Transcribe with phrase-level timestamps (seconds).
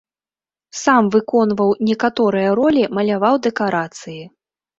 [0.83, 4.19] Сам выконваў некаторыя ролі, маляваў дэкарацыі.